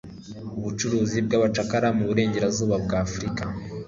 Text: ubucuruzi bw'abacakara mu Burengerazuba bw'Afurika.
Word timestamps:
ubucuruzi 0.57 1.17
bw'abacakara 1.25 1.87
mu 1.97 2.03
Burengerazuba 2.09 2.75
bw'Afurika. 2.85 3.43